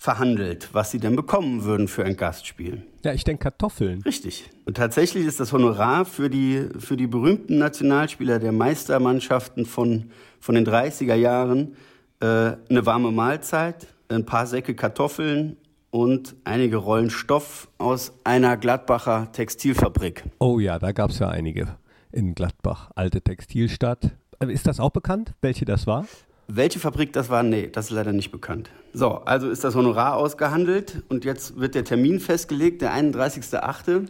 verhandelt, 0.00 0.70
was 0.72 0.90
sie 0.90 0.98
denn 0.98 1.14
bekommen 1.14 1.64
würden 1.64 1.86
für 1.86 2.06
ein 2.06 2.16
Gastspiel. 2.16 2.82
Ja, 3.04 3.12
ich 3.12 3.22
denke 3.22 3.42
Kartoffeln. 3.42 4.00
Richtig. 4.00 4.48
Und 4.64 4.78
tatsächlich 4.78 5.26
ist 5.26 5.40
das 5.40 5.52
Honorar 5.52 6.06
für 6.06 6.30
die, 6.30 6.68
für 6.78 6.96
die 6.96 7.06
berühmten 7.06 7.58
Nationalspieler 7.58 8.38
der 8.38 8.52
Meistermannschaften 8.52 9.66
von, 9.66 10.10
von 10.40 10.54
den 10.54 10.66
30er 10.66 11.16
Jahren 11.16 11.76
äh, 12.20 12.24
eine 12.24 12.86
warme 12.86 13.12
Mahlzeit, 13.12 13.88
ein 14.08 14.24
paar 14.24 14.46
Säcke 14.46 14.74
Kartoffeln 14.74 15.58
und 15.90 16.34
einige 16.44 16.78
Rollen 16.78 17.10
Stoff 17.10 17.68
aus 17.76 18.14
einer 18.24 18.56
Gladbacher 18.56 19.30
Textilfabrik. 19.32 20.24
Oh 20.38 20.58
ja, 20.58 20.78
da 20.78 20.92
gab 20.92 21.10
es 21.10 21.18
ja 21.18 21.28
einige 21.28 21.76
in 22.10 22.34
Gladbach, 22.34 22.90
alte 22.94 23.20
Textilstadt. 23.20 24.12
Äh, 24.38 24.50
Ist 24.50 24.66
das 24.66 24.80
auch 24.80 24.92
bekannt, 24.92 25.34
welche 25.42 25.66
das 25.66 25.86
war? 25.86 26.06
Welche 26.52 26.80
Fabrik 26.80 27.12
das 27.12 27.30
war, 27.30 27.44
nee, 27.44 27.68
das 27.68 27.86
ist 27.86 27.90
leider 27.92 28.12
nicht 28.12 28.32
bekannt. 28.32 28.70
So, 28.92 29.18
also 29.18 29.48
ist 29.48 29.62
das 29.62 29.76
Honorar 29.76 30.16
ausgehandelt 30.16 31.04
und 31.08 31.24
jetzt 31.24 31.60
wird 31.60 31.76
der 31.76 31.84
Termin 31.84 32.18
festgelegt, 32.18 32.82
der 32.82 32.92
31.8. 32.92 34.08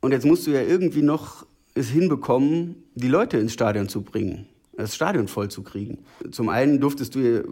Und 0.00 0.12
jetzt 0.12 0.24
musst 0.24 0.46
du 0.46 0.52
ja 0.52 0.62
irgendwie 0.62 1.02
noch 1.02 1.46
es 1.74 1.88
hinbekommen, 1.88 2.84
die 2.94 3.08
Leute 3.08 3.38
ins 3.38 3.54
Stadion 3.54 3.88
zu 3.88 4.02
bringen, 4.02 4.46
das 4.78 4.94
Stadion 4.94 5.28
voll 5.28 5.48
zu 5.48 5.62
kriegen. 5.62 5.98
Zum 6.30 6.48
einen 6.48 6.80
durftest 6.80 7.14
du 7.14 7.42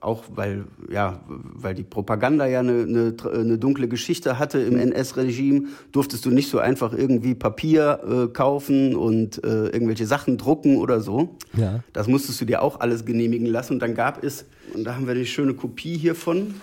auch, 0.00 0.24
weil, 0.34 0.64
ja, 0.90 1.20
weil 1.26 1.74
die 1.74 1.82
Propaganda 1.82 2.46
ja 2.46 2.60
eine, 2.60 2.82
eine, 2.82 3.14
eine 3.32 3.58
dunkle 3.58 3.88
Geschichte 3.88 4.38
hatte 4.38 4.58
im 4.58 4.76
NS-Regime, 4.76 5.68
durftest 5.92 6.26
du 6.26 6.30
nicht 6.30 6.50
so 6.50 6.58
einfach 6.58 6.92
irgendwie 6.92 7.34
Papier 7.34 8.00
äh, 8.06 8.32
kaufen 8.32 8.94
und 8.94 9.42
äh, 9.44 9.68
irgendwelche 9.68 10.06
Sachen 10.06 10.36
drucken 10.36 10.76
oder 10.76 11.00
so. 11.00 11.36
Ja. 11.56 11.82
Das 11.92 12.06
musstest 12.06 12.40
du 12.40 12.44
dir 12.44 12.62
auch 12.62 12.80
alles 12.80 13.04
genehmigen 13.04 13.46
lassen. 13.46 13.74
Und 13.74 13.78
dann 13.80 13.94
gab 13.94 14.22
es, 14.22 14.44
und 14.74 14.84
da 14.84 14.94
haben 14.94 15.06
wir 15.06 15.14
eine 15.14 15.26
schöne 15.26 15.54
Kopie 15.54 15.96
hiervon, 15.96 16.54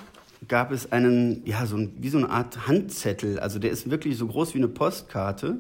gab 0.47 0.71
es 0.71 0.91
einen, 0.91 1.41
ja, 1.45 1.65
so 1.65 1.77
ein, 1.77 1.93
wie 1.99 2.09
so 2.09 2.19
eine 2.19 2.29
Art 2.29 2.67
Handzettel. 2.67 3.39
Also 3.39 3.57
der 3.57 3.71
ist 3.71 3.89
wirklich 3.89 4.17
so 4.17 4.27
groß 4.27 4.53
wie 4.53 4.59
eine 4.59 4.67
Postkarte, 4.67 5.57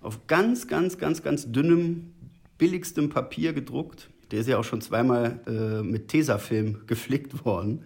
auf 0.00 0.26
ganz, 0.28 0.68
ganz, 0.68 0.98
ganz, 0.98 1.22
ganz 1.22 1.50
dünnem, 1.50 2.12
billigstem 2.58 3.08
Papier 3.08 3.52
gedruckt. 3.52 4.10
Der 4.30 4.40
ist 4.40 4.48
ja 4.48 4.58
auch 4.58 4.64
schon 4.64 4.80
zweimal 4.80 5.40
äh, 5.46 5.82
mit 5.82 6.08
Tesafilm 6.08 6.86
geflickt 6.86 7.44
worden. 7.44 7.84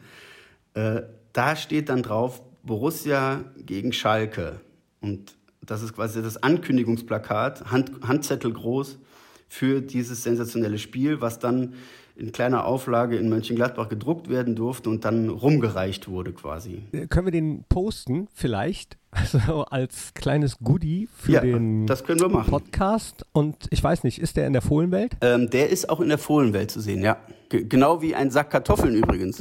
Äh, 0.74 1.02
da 1.32 1.56
steht 1.56 1.88
dann 1.88 2.02
drauf 2.02 2.42
Borussia 2.62 3.44
gegen 3.56 3.92
Schalke. 3.92 4.60
Und 5.00 5.36
das 5.60 5.82
ist 5.82 5.94
quasi 5.94 6.22
das 6.22 6.42
Ankündigungsplakat, 6.42 7.70
Hand, 7.70 7.92
Handzettel 8.06 8.52
groß 8.52 8.98
für 9.48 9.80
dieses 9.80 10.22
sensationelle 10.22 10.78
Spiel, 10.78 11.20
was 11.20 11.38
dann 11.38 11.74
in 12.16 12.32
kleiner 12.32 12.64
Auflage 12.66 13.16
in 13.16 13.28
Mönchengladbach 13.28 13.88
gedruckt 13.88 14.28
werden 14.28 14.54
durfte 14.54 14.90
und 14.90 15.04
dann 15.04 15.28
rumgereicht 15.28 16.08
wurde 16.08 16.32
quasi. 16.32 16.82
Äh, 16.92 17.06
Können 17.06 17.26
wir 17.26 17.32
den 17.32 17.64
posten 17.68 18.28
vielleicht? 18.32 18.96
Also 19.14 19.64
als 19.66 20.14
kleines 20.14 20.56
Goodie 20.60 21.06
für 21.14 21.32
Ja, 21.32 21.40
den 21.42 21.86
das 21.86 22.02
können 22.02 22.18
wir 22.20 22.30
machen. 22.30 22.48
Podcast. 22.48 23.26
Und 23.32 23.56
ich 23.68 23.84
weiß 23.84 24.04
nicht, 24.04 24.18
ist 24.18 24.38
der 24.38 24.46
in 24.46 24.54
der 24.54 24.62
Fohlenwelt? 24.62 25.18
Ähm, 25.20 25.50
der 25.50 25.68
ist 25.68 25.90
auch 25.90 26.00
in 26.00 26.08
der 26.08 26.16
Fohlenwelt 26.16 26.70
zu 26.70 26.80
sehen, 26.80 27.02
ja. 27.02 27.18
G 27.50 27.64
genau 27.64 28.00
wie 28.00 28.14
ein 28.14 28.30
Sack 28.30 28.48
Kartoffeln 28.48 28.94
übrigens. 28.94 29.38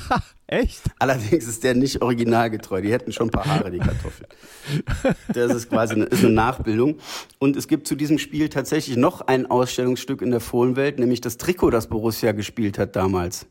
Echt? 0.50 0.82
Allerdings 0.98 1.46
ist 1.46 1.62
der 1.62 1.76
nicht 1.76 2.02
originalgetreu. 2.02 2.82
Die 2.82 2.90
hätten 2.90 3.12
schon 3.12 3.28
ein 3.28 3.30
paar 3.30 3.46
Haare, 3.46 3.70
die 3.70 3.78
Kartoffeln. 3.78 4.26
Das 5.32 5.54
ist 5.54 5.70
quasi 5.70 5.94
eine, 5.94 6.06
ist 6.06 6.24
eine 6.24 6.32
Nachbildung. 6.32 6.96
Und 7.38 7.54
es 7.54 7.68
gibt 7.68 7.86
zu 7.86 7.94
diesem 7.94 8.18
Spiel 8.18 8.48
tatsächlich 8.48 8.96
noch 8.96 9.20
ein 9.20 9.46
Ausstellungsstück 9.46 10.22
in 10.22 10.32
der 10.32 10.40
Fohlenwelt, 10.40 10.98
nämlich 10.98 11.20
das 11.20 11.36
Trikot, 11.36 11.70
das 11.70 11.86
Borussia 11.86 12.32
gespielt 12.32 12.80
hat 12.80 12.96
damals. 12.96 13.46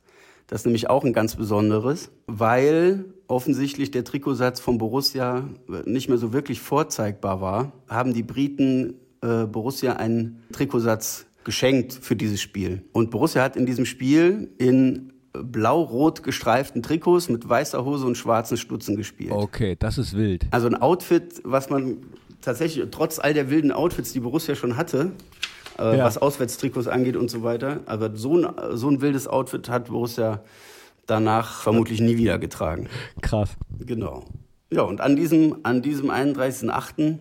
Das 0.47 0.61
ist 0.61 0.65
nämlich 0.65 0.89
auch 0.89 1.05
ein 1.05 1.13
ganz 1.13 1.37
besonderes, 1.37 2.11
weil 2.27 3.05
offensichtlich 3.29 3.91
der 3.91 4.03
Trikotsatz 4.03 4.59
von 4.59 4.77
Borussia 4.77 5.47
nicht 5.85 6.09
mehr 6.09 6.17
so 6.17 6.33
wirklich 6.33 6.59
vorzeigbar 6.59 7.39
war, 7.39 7.71
haben 7.87 8.13
die 8.13 8.23
Briten 8.23 8.95
äh, 9.21 9.45
Borussia 9.45 9.93
einen 9.93 10.43
Trikotsatz 10.51 11.27
geschenkt 11.45 11.93
für 11.93 12.17
dieses 12.17 12.41
Spiel. 12.41 12.83
Und 12.91 13.09
Borussia 13.09 13.41
hat 13.41 13.55
in 13.55 13.65
diesem 13.65 13.85
Spiel 13.85 14.49
in 14.57 15.13
blau-rot 15.33 16.23
gestreiften 16.23 16.81
Trikots 16.83 17.29
mit 17.29 17.47
weißer 17.47 17.83
Hose 17.85 18.05
und 18.05 18.15
schwarzen 18.17 18.57
Stutzen 18.57 18.95
gespielt. 18.95 19.31
Okay, 19.31 19.75
das 19.77 19.97
ist 19.97 20.15
wild. 20.15 20.45
Also 20.51 20.67
ein 20.67 20.75
Outfit, 20.81 21.41
was 21.43 21.69
man 21.69 21.97
tatsächlich, 22.41 22.85
trotz 22.91 23.19
all 23.19 23.33
der 23.33 23.49
wilden 23.49 23.71
Outfits, 23.71 24.13
die 24.13 24.19
Borussia 24.21 24.55
schon 24.55 24.77
hatte, 24.77 25.11
äh, 25.77 25.97
Ja. 25.97 26.05
was 26.05 26.17
Auswärtstrikots 26.17 26.87
angeht 26.87 27.15
und 27.15 27.29
so 27.29 27.43
weiter, 27.43 27.81
aber 27.85 28.15
so 28.15 28.37
ein, 28.37 28.47
so 28.77 28.89
ein 28.89 29.01
wildes 29.01 29.27
Outfit 29.27 29.69
hat 29.69 29.85
Borussia 29.89 30.41
danach 31.05 31.61
vermutlich 31.61 31.99
nie 32.01 32.17
wieder 32.17 32.37
getragen. 32.39 32.87
Krass. 33.21 33.51
Genau. 33.79 34.23
Ja, 34.71 34.83
und 34.83 35.01
an 35.01 35.15
diesem, 35.15 35.57
an 35.63 35.81
diesem 35.81 36.09
31.08. 36.11 37.19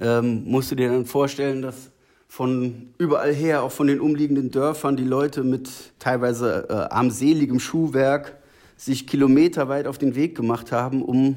Ähm, 0.00 0.42
musst 0.44 0.70
du 0.72 0.74
dir 0.74 0.88
dann 0.88 1.06
vorstellen, 1.06 1.62
dass 1.62 1.92
von 2.34 2.88
überall 2.98 3.32
her, 3.32 3.62
auch 3.62 3.70
von 3.70 3.86
den 3.86 4.00
umliegenden 4.00 4.50
Dörfern, 4.50 4.96
die 4.96 5.04
Leute 5.04 5.44
mit 5.44 5.70
teilweise 6.00 6.66
äh, 6.68 6.72
armseligem 6.72 7.60
Schuhwerk 7.60 8.38
sich 8.76 9.06
kilometerweit 9.06 9.86
auf 9.86 9.98
den 9.98 10.16
Weg 10.16 10.36
gemacht 10.36 10.72
haben, 10.72 11.04
um 11.04 11.36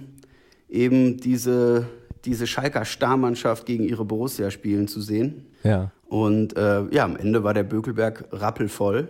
eben 0.67 1.17
diese, 1.17 1.85
diese 2.25 2.47
Schalker 2.47 2.83
Starmannschaft 2.83 3.67
gegen 3.67 3.83
ihre 3.83 4.05
Borussia 4.05 4.49
spielen 4.49 4.87
zu 4.87 4.99
sehen. 4.99 5.45
Ja. 5.61 5.91
Und 6.07 6.57
äh, 6.57 6.85
ja, 6.89 7.05
am 7.05 7.15
Ende 7.15 7.43
war 7.43 7.53
der 7.53 7.61
Bökelberg 7.61 8.25
rappelvoll. 8.31 9.07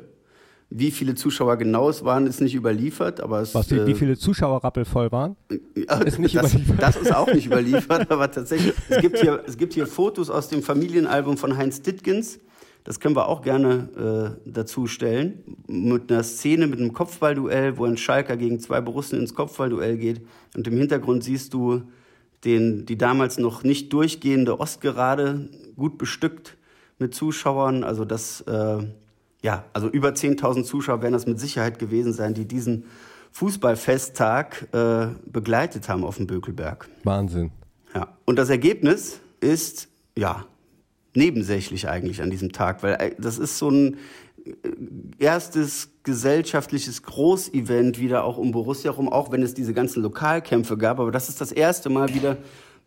Wie 0.69 0.91
viele 0.91 1.15
Zuschauer 1.15 1.55
genau 1.55 1.89
es 1.89 2.03
waren, 2.03 2.27
ist 2.27 2.41
nicht 2.41 2.53
überliefert, 2.53 3.21
aber 3.21 3.41
es 3.41 3.55
Was, 3.55 3.71
wie, 3.71 3.75
äh, 3.77 3.87
wie 3.87 3.93
viele 3.93 4.17
Zuschauer 4.17 4.63
rappelvoll 4.63 5.11
waren? 5.13 5.37
ja, 5.75 6.01
Ist 6.01 6.19
nicht 6.19 6.35
das, 6.35 6.53
überliefert. 6.53 6.81
das 6.81 6.95
ist 6.97 7.15
auch 7.15 7.33
nicht 7.33 7.45
überliefert, 7.45 8.11
aber 8.11 8.29
tatsächlich, 8.29 8.73
es 8.89 8.99
gibt, 8.99 9.17
hier, 9.19 9.43
es 9.47 9.57
gibt 9.57 9.73
hier 9.73 9.87
Fotos 9.87 10.29
aus 10.29 10.49
dem 10.49 10.61
Familienalbum 10.61 11.37
von 11.37 11.55
Heinz 11.55 11.81
Dittkens. 11.81 12.39
Das 12.83 12.99
können 12.99 13.15
wir 13.15 13.27
auch 13.27 13.41
gerne 13.41 14.35
äh, 14.45 14.49
dazu 14.49 14.87
stellen. 14.87 15.43
Mit 15.67 16.11
einer 16.11 16.23
Szene 16.23 16.67
mit 16.67 16.79
einem 16.79 16.93
Kopfballduell, 16.93 17.77
wo 17.77 17.85
ein 17.85 17.97
Schalker 17.97 18.37
gegen 18.37 18.59
zwei 18.59 18.79
Borussen 18.81 19.19
ins 19.19 19.33
Kopfballduell 19.35 19.97
geht. 19.97 20.21
Und 20.55 20.67
im 20.67 20.77
Hintergrund 20.77 21.23
siehst 21.23 21.53
du 21.53 21.81
den, 22.45 22.85
die 22.85 22.97
damals 22.97 23.39
noch 23.39 23.63
nicht 23.63 23.91
durchgehende 23.91 24.59
Ostgerade, 24.59 25.49
gut 25.75 25.97
bestückt 25.97 26.55
mit 26.99 27.13
Zuschauern. 27.13 27.83
Also 27.83 28.05
das, 28.05 28.41
äh, 28.41 28.83
ja, 29.47 29.63
also 29.71 29.87
über 29.87 30.09
10.000 30.09 30.65
Zuschauer 30.65 31.01
werden 31.01 31.13
das 31.13 31.25
mit 31.25 31.39
Sicherheit 31.39 31.79
gewesen 31.79 32.11
sein, 32.11 32.33
die 32.33 32.43
diesen 32.43 32.83
Fußballfesttag 33.31 34.67
äh, 34.73 35.07
begleitet 35.25 35.87
haben 35.87 36.03
auf 36.03 36.17
dem 36.17 36.27
Bökelberg. 36.27 36.89
Wahnsinn. 37.05 37.51
Ja. 37.95 38.09
Und 38.25 38.35
das 38.37 38.49
Ergebnis 38.49 39.21
ist, 39.39 39.87
ja, 40.17 40.45
nebensächlich 41.15 41.87
eigentlich 41.87 42.21
an 42.21 42.29
diesem 42.29 42.51
Tag, 42.51 42.83
weil 42.83 42.95
äh, 42.95 43.15
das 43.17 43.39
ist 43.39 43.57
so 43.57 43.69
ein 43.69 43.93
äh, 44.43 44.51
erstes 45.17 45.91
gesellschaftliches 46.03 47.03
Großevent 47.03 47.99
wieder 47.99 48.25
auch 48.25 48.37
um 48.37 48.51
Borussia 48.51 48.91
rum, 48.91 49.07
auch 49.07 49.31
wenn 49.31 49.43
es 49.43 49.53
diese 49.53 49.73
ganzen 49.73 50.03
Lokalkämpfe 50.03 50.77
gab. 50.77 50.99
Aber 50.99 51.13
das 51.13 51.29
ist 51.29 51.39
das 51.39 51.53
erste 51.53 51.87
Mal 51.87 52.13
wieder 52.13 52.35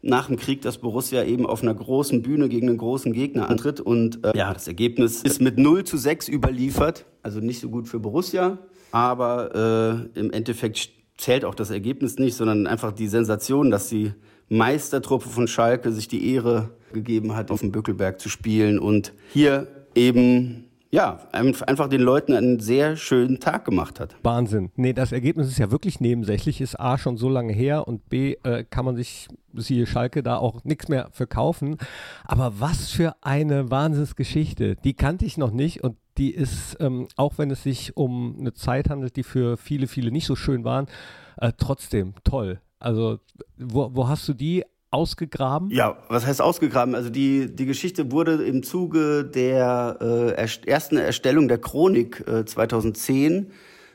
nach 0.02 0.26
dem 0.28 0.37
Krieg, 0.37 0.62
dass 0.62 0.78
Borussia 0.78 1.25
eben 1.25 1.47
auf 1.47 1.62
einer 1.62 1.75
großen 1.75 2.23
Bühne 2.23 2.49
gegen 2.49 2.69
einen 2.69 2.78
großen 2.78 3.12
Gegner 3.12 3.50
antritt. 3.50 3.80
Und 3.80 4.25
äh, 4.25 4.37
ja, 4.37 4.52
das 4.52 4.66
Ergebnis 4.66 5.23
ist 5.23 5.40
mit 5.40 5.59
0 5.59 5.85
zu 5.85 5.97
6 5.97 6.28
überliefert. 6.28 7.07
Also 7.23 7.40
nicht 7.40 7.61
so 7.61 7.69
gut 7.69 7.88
für 7.88 8.00
Borussia, 8.00 8.59
aber 8.92 10.09
äh, 10.14 10.19
im 10.19 10.30
Endeffekt 10.30 10.90
zählt 11.19 11.45
auch 11.45 11.54
das 11.54 11.71
Ergebnis 11.71 12.19
nicht, 12.19 12.35
sondern 12.35 12.66
einfach 12.66 12.92
die 12.92 13.09
Sensation, 13.09 13.71
dass 13.71 13.88
die 13.88 14.12
Meistertruppe 14.49 15.28
von 15.28 15.47
Schalke 15.47 15.92
sich 15.92 16.09
die 16.09 16.33
Ehre 16.33 16.71
gegeben 16.92 17.37
hat, 17.37 17.50
auf 17.50 17.61
dem 17.61 17.73
Bückelberg 17.73 18.19
zu 18.21 18.28
spielen 18.28 18.78
und 18.78 19.12
hier 19.33 19.69
eben 19.95 20.69
ja, 20.92 21.20
einfach 21.30 21.88
den 21.88 22.00
Leuten 22.00 22.32
einen 22.32 22.59
sehr 22.59 22.97
schönen 22.97 23.38
Tag 23.38 23.64
gemacht 23.64 24.00
hat. 24.00 24.16
Wahnsinn. 24.25 24.73
Nee, 24.75 24.92
das 24.92 25.12
Ergebnis 25.12 25.47
ist 25.47 25.59
ja 25.59 25.70
wirklich 25.70 26.00
nebensächlich, 26.00 26.61
ist 26.61 26.80
A 26.80 26.99
schon 26.99 27.16
so 27.16 27.28
lange 27.28 27.52
her 27.52 27.87
und 27.87 28.09
B 28.09 28.37
äh, 28.42 28.64
kann 28.64 28.85
man 28.85 28.97
sich, 28.97 29.28
siehe 29.54 29.87
Schalke, 29.87 30.25
da 30.25 30.37
auch 30.37 30.64
nichts 30.64 30.88
mehr 30.88 31.09
verkaufen. 31.12 31.76
Aber 32.25 32.59
was 32.59 32.90
für 32.90 33.14
eine 33.23 33.70
Wahnsinnsgeschichte. 33.70 34.76
Die 34.76 34.94
kannte 34.94 35.25
ich 35.25 35.38
noch 35.38 35.52
nicht 35.52 35.85
und 35.85 35.97
die 36.18 36.32
ist, 36.35 36.76
ähm, 36.80 37.06
auch 37.16 37.38
wenn 37.38 37.52
es 37.52 37.62
sich 37.62 37.97
um 37.97 38.37
eine 38.40 38.52
Zeit 38.52 38.90
handelt, 38.90 39.14
die 39.14 39.23
für 39.23 39.56
viele, 39.56 39.87
viele 39.87 40.11
nicht 40.11 40.26
so 40.26 40.35
schön 40.35 40.64
waren, 40.64 40.87
äh, 41.37 41.52
trotzdem 41.56 42.14
toll. 42.25 42.61
Also, 42.80 43.20
wo, 43.56 43.94
wo 43.94 44.09
hast 44.09 44.26
du 44.28 44.35
die 44.35 44.64
ausgegraben? 44.90 45.70
Ja, 45.70 45.99
was 46.09 46.26
heißt 46.26 46.42
ausgegraben? 46.42 46.94
Also 46.94 47.11
die, 47.11 47.54
die 47.54 47.66
Geschichte 47.66 48.11
wurde 48.11 48.42
im 48.44 48.62
Zuge 48.62 49.25
der 49.25 49.99
äh, 50.37 50.68
ersten 50.68 50.97
Erstellung 50.97 51.49
der 51.49 51.59
Chronik 51.59 52.25
äh, 52.26 52.44
2010 52.44 53.52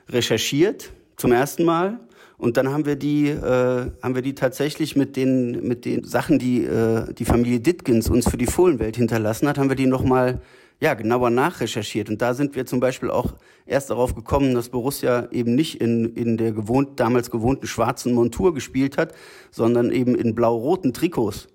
recherchiert, 0.10 0.92
zum 1.18 1.32
ersten 1.32 1.66
Mal. 1.66 2.00
Und 2.38 2.58
dann 2.58 2.70
haben 2.70 2.86
wir 2.86 2.96
die, 2.96 3.30
äh, 3.30 3.92
haben 4.02 4.16
wir 4.16 4.22
die 4.22 4.36
tatsächlich 4.36 4.96
mit 4.96 5.16
den, 5.16 5.68
mit 5.68 5.86
den 5.86 6.04
Sachen, 6.04 6.38
die 6.40 6.64
äh, 6.64 7.14
die 7.14 7.25
Familie 7.25 7.60
Ditkins 7.60 8.10
uns 8.10 8.30
für 8.30 8.38
die 8.38 8.46
Fohlenwelt 8.46 8.98
hinterlassen 8.98 9.48
hat, 9.48 9.58
haben 9.58 9.70
wir 9.70 9.75
die 9.78 9.88
nochmal 9.88 10.42
ja, 10.79 10.94
genauer 10.94 11.29
nachrecherchiert. 11.29 12.10
Und 12.10 12.22
da 12.22 12.34
sind 12.34 12.55
wir 12.55 12.65
zum 12.65 12.79
Beispiel 12.79 13.10
auch 13.10 13.34
erst 13.65 13.89
darauf 13.89 14.15
gekommen, 14.15 14.53
dass 14.53 14.70
Borussia 14.70 15.27
eben 15.32 15.55
nicht 15.55 15.82
in, 15.82 16.13
in 16.15 16.38
der 16.38 16.51
gewohnt, 16.51 17.00
damals 17.00 17.32
gewohnten 17.32 17.67
schwarzen 17.67 18.13
Montur 18.13 18.53
gespielt 18.53 18.98
hat, 18.98 19.13
sondern 19.51 19.91
eben 19.91 20.15
in 20.15 20.36
blau-roten 20.36 20.94
Trikots. 20.94 21.48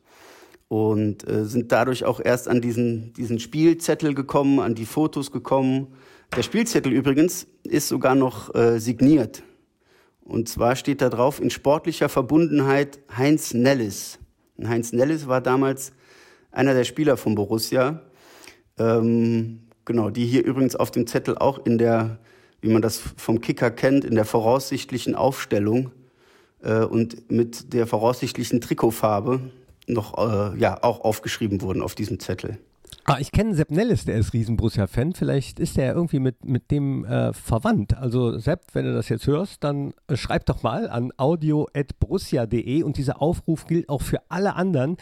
Und 0.69 1.29
äh, 1.29 1.45
sind 1.45 1.73
dadurch 1.73 2.05
auch 2.05 2.21
erst 2.25 2.49
an 2.49 2.61
diesen, 2.61 3.13
diesen 3.15 3.41
Spielzettel 3.41 4.15
gekommen, 4.15 4.61
an 4.61 4.75
die 4.75 4.87
Fotos 4.87 5.33
gekommen. 5.33 5.89
Der 6.37 6.43
Spielzettel 6.43 6.93
übrigens 6.93 7.49
ist 7.65 7.89
sogar 7.89 8.15
noch 8.15 8.55
äh, 8.55 8.79
signiert. 8.79 9.43
Und 10.21 10.49
zwar 10.49 10.77
steht 10.77 11.03
da 11.03 11.09
drauf 11.09 11.41
in 11.41 11.51
sportlicher 11.51 12.09
Verbundenheit 12.09 13.01
Heinz 13.17 13.53
Nellis. 13.53 14.21
Und 14.57 14.69
Heinz 14.69 14.93
Nellis 14.93 15.27
war 15.27 15.41
damals 15.41 15.93
einer 16.53 16.73
der 16.73 16.85
Spieler 16.85 17.17
von 17.17 17.35
Borussia 17.35 18.01
ähm, 18.81 19.61
genau, 19.85 20.11
die 20.11 20.25
hier 20.27 20.45
übrigens 20.45 20.75
auf 20.75 20.91
dem 20.91 21.07
Zettel 21.07 21.37
auch 21.37 21.65
in 21.65 21.79
der, 21.79 22.19
wie 22.63 22.71
man 22.71 22.83
das 22.83 23.01
vom 23.17 23.41
Kicker 23.41 23.71
kennt, 23.71 24.05
in 24.05 24.15
der 24.15 24.25
voraussichtlichen 24.25 25.15
Aufstellung 25.15 25.91
äh, 26.63 26.81
und 26.81 27.31
mit 27.31 27.75
der 27.75 27.87
voraussichtlichen 27.87 28.61
Trikotfarbe 28.61 29.41
noch 29.87 30.17
äh, 30.19 30.59
ja 30.59 30.83
auch 30.83 31.03
aufgeschrieben 31.03 31.61
wurden 31.61 31.83
auf 31.83 31.95
diesem 31.95 32.19
Zettel. 32.21 32.59
Ah, 33.11 33.17
ich 33.19 33.33
kenne 33.33 33.57
Sepp 33.57 33.73
Nellis, 33.73 34.05
der 34.05 34.15
ist 34.19 34.35
riesen 34.35 34.57
Borussia-Fan. 34.57 35.15
Vielleicht 35.15 35.59
ist 35.59 35.77
er 35.77 35.95
irgendwie 35.95 36.21
mit, 36.21 36.45
mit 36.45 36.71
dem 36.71 37.05
äh, 37.05 37.33
verwandt. 37.33 37.97
Also 37.97 38.39
Sepp, 38.39 38.67
wenn 38.73 38.85
du 38.85 38.95
das 38.95 39.09
jetzt 39.09 39.27
hörst, 39.27 39.65
dann 39.65 39.95
äh, 40.07 40.17
schreib 40.17 40.47
doch 40.47 40.63
mal 40.63 40.89
an 40.89 41.11
audio.borussia.de 41.17 42.85
und 42.85 42.99
dieser 42.99 43.21
Aufruf 43.21 43.67
gilt 43.67 43.89
auch 43.89 44.03
für 44.03 44.21
alle 44.29 44.55
anderen, 44.55 44.97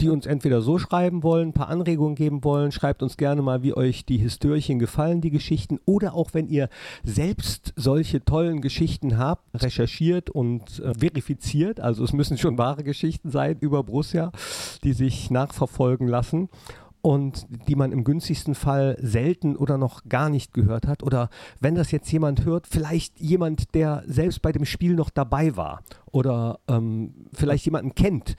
die 0.00 0.08
uns 0.08 0.24
entweder 0.26 0.60
so 0.60 0.78
schreiben 0.78 1.24
wollen, 1.24 1.48
ein 1.48 1.52
paar 1.52 1.68
Anregungen 1.68 2.14
geben 2.14 2.44
wollen. 2.44 2.70
Schreibt 2.70 3.02
uns 3.02 3.16
gerne 3.16 3.42
mal, 3.42 3.64
wie 3.64 3.76
euch 3.76 4.06
die 4.06 4.18
Historien 4.18 4.78
gefallen, 4.78 5.20
die 5.20 5.30
Geschichten. 5.30 5.80
Oder 5.84 6.14
auch, 6.14 6.34
wenn 6.34 6.46
ihr 6.46 6.68
selbst 7.02 7.72
solche 7.74 8.24
tollen 8.24 8.60
Geschichten 8.60 9.18
habt, 9.18 9.42
recherchiert 9.60 10.30
und 10.30 10.78
äh, 10.78 10.94
verifiziert. 10.96 11.80
Also 11.80 12.04
es 12.04 12.12
müssen 12.12 12.38
schon 12.38 12.56
wahre 12.56 12.84
Geschichten 12.84 13.32
sein 13.32 13.56
über 13.58 13.82
Borussia, 13.82 14.30
die 14.84 14.92
sich 14.92 15.32
nachverfolgen 15.32 16.06
lassen 16.06 16.50
und 17.08 17.46
die 17.68 17.74
man 17.74 17.90
im 17.90 18.04
günstigsten 18.04 18.54
Fall 18.54 18.98
selten 19.00 19.56
oder 19.56 19.78
noch 19.78 20.04
gar 20.10 20.28
nicht 20.28 20.52
gehört 20.52 20.86
hat. 20.86 21.02
Oder 21.02 21.30
wenn 21.58 21.74
das 21.74 21.90
jetzt 21.90 22.12
jemand 22.12 22.44
hört, 22.44 22.66
vielleicht 22.66 23.18
jemand, 23.18 23.74
der 23.74 24.02
selbst 24.06 24.42
bei 24.42 24.52
dem 24.52 24.66
Spiel 24.66 24.92
noch 24.92 25.08
dabei 25.08 25.56
war 25.56 25.82
oder 26.12 26.58
ähm, 26.68 27.14
vielleicht 27.32 27.64
jemanden 27.64 27.94
kennt, 27.94 28.36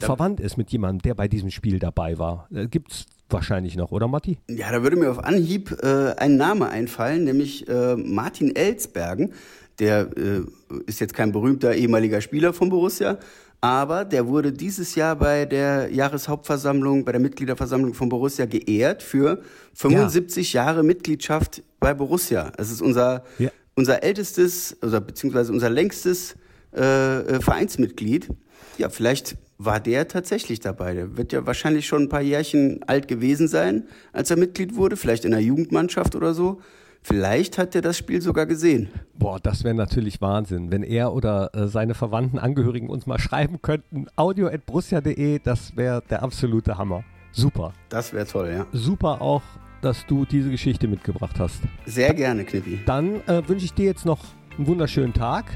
ja. 0.00 0.06
verwandt 0.06 0.40
ist 0.40 0.56
mit 0.56 0.70
jemandem, 0.70 1.02
der 1.02 1.16
bei 1.16 1.28
diesem 1.28 1.50
Spiel 1.50 1.78
dabei 1.78 2.18
war. 2.18 2.48
Äh, 2.50 2.68
Gibt 2.68 2.92
es 2.92 3.04
wahrscheinlich 3.28 3.76
noch, 3.76 3.92
oder 3.92 4.08
Matti? 4.08 4.38
Ja, 4.48 4.72
da 4.72 4.82
würde 4.82 4.96
mir 4.96 5.10
auf 5.10 5.22
Anhieb 5.22 5.76
äh, 5.82 6.14
ein 6.16 6.38
Name 6.38 6.70
einfallen, 6.70 7.24
nämlich 7.24 7.68
äh, 7.68 7.94
Martin 7.94 8.56
Elsbergen. 8.56 9.34
Der 9.80 10.08
äh, 10.16 10.44
ist 10.86 11.00
jetzt 11.00 11.12
kein 11.12 11.30
berühmter 11.32 11.74
ehemaliger 11.74 12.22
Spieler 12.22 12.54
von 12.54 12.70
Borussia, 12.70 13.18
aber 13.60 14.04
der 14.04 14.28
wurde 14.28 14.52
dieses 14.52 14.94
Jahr 14.94 15.16
bei 15.16 15.44
der 15.44 15.90
Jahreshauptversammlung, 15.92 17.04
bei 17.04 17.12
der 17.12 17.20
Mitgliederversammlung 17.20 17.92
von 17.94 18.08
Borussia 18.08 18.46
geehrt 18.46 19.02
für 19.02 19.42
75 19.74 20.52
ja. 20.52 20.64
Jahre 20.64 20.82
Mitgliedschaft 20.84 21.62
bei 21.80 21.92
Borussia. 21.92 22.52
Es 22.56 22.70
ist 22.70 22.80
unser, 22.80 23.24
ja. 23.38 23.50
unser 23.74 24.02
ältestes, 24.02 24.76
oder 24.82 25.00
beziehungsweise 25.00 25.52
unser 25.52 25.70
längstes 25.70 26.36
äh, 26.76 27.20
äh, 27.20 27.40
Vereinsmitglied. 27.40 28.28
Ja, 28.76 28.90
vielleicht 28.90 29.36
war 29.58 29.80
der 29.80 30.06
tatsächlich 30.06 30.60
dabei. 30.60 30.94
Der 30.94 31.16
wird 31.16 31.32
ja 31.32 31.44
wahrscheinlich 31.44 31.86
schon 31.86 32.02
ein 32.02 32.08
paar 32.08 32.22
Jährchen 32.22 32.84
alt 32.84 33.08
gewesen 33.08 33.48
sein, 33.48 33.88
als 34.12 34.30
er 34.30 34.36
Mitglied 34.36 34.76
wurde, 34.76 34.96
vielleicht 34.96 35.24
in 35.24 35.32
der 35.32 35.40
Jugendmannschaft 35.40 36.14
oder 36.14 36.32
so. 36.32 36.60
Vielleicht 37.08 37.56
hat 37.56 37.74
er 37.74 37.80
das 37.80 37.96
Spiel 37.96 38.20
sogar 38.20 38.44
gesehen. 38.44 38.90
Boah, 39.14 39.40
das 39.40 39.64
wäre 39.64 39.74
natürlich 39.74 40.20
Wahnsinn, 40.20 40.70
wenn 40.70 40.82
er 40.82 41.14
oder 41.14 41.54
äh, 41.54 41.66
seine 41.66 41.94
Verwandten, 41.94 42.38
Angehörigen 42.38 42.90
uns 42.90 43.06
mal 43.06 43.18
schreiben 43.18 43.62
könnten. 43.62 44.08
audio.brussia.de, 44.14 45.38
das 45.42 45.74
wäre 45.74 46.02
der 46.10 46.22
absolute 46.22 46.76
Hammer. 46.76 47.04
Super. 47.32 47.72
Das 47.88 48.12
wäre 48.12 48.26
toll, 48.26 48.50
ja. 48.54 48.66
Super 48.72 49.22
auch, 49.22 49.40
dass 49.80 50.04
du 50.04 50.26
diese 50.26 50.50
Geschichte 50.50 50.86
mitgebracht 50.86 51.36
hast. 51.38 51.62
Sehr 51.86 52.12
gerne, 52.12 52.44
Knippi. 52.44 52.80
Dann 52.84 53.26
äh, 53.26 53.42
wünsche 53.48 53.64
ich 53.64 53.72
dir 53.72 53.86
jetzt 53.86 54.04
noch 54.04 54.20
einen 54.58 54.66
wunderschönen 54.66 55.14
Tag. 55.14 55.46